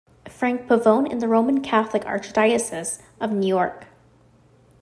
Frank 0.27 0.67
Pavone 0.67 1.11
in 1.11 1.19
the 1.19 1.27
Roman 1.27 1.61
Catholic 1.61 2.05
Archdiocese 2.05 3.03
of 3.19 3.31
New 3.31 3.45
York. 3.45 3.85